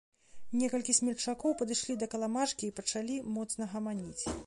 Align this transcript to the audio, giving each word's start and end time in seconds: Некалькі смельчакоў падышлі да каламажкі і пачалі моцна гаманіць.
Некалькі 0.61 0.95
смельчакоў 0.99 1.55
падышлі 1.61 1.99
да 2.05 2.09
каламажкі 2.17 2.63
і 2.71 2.75
пачалі 2.83 3.23
моцна 3.37 3.73
гаманіць. 3.77 4.23